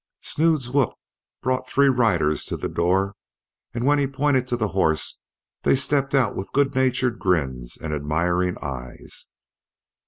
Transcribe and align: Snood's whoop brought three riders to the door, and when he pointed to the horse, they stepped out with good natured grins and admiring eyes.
Snood's 0.23 0.67
whoop 0.67 0.93
brought 1.43 1.69
three 1.69 1.87
riders 1.87 2.45
to 2.45 2.57
the 2.57 2.67
door, 2.67 3.13
and 3.71 3.85
when 3.85 3.99
he 3.99 4.07
pointed 4.07 4.47
to 4.47 4.57
the 4.57 4.69
horse, 4.69 5.21
they 5.61 5.75
stepped 5.75 6.15
out 6.15 6.35
with 6.35 6.51
good 6.53 6.73
natured 6.73 7.19
grins 7.19 7.77
and 7.79 7.93
admiring 7.93 8.57
eyes. 8.63 9.27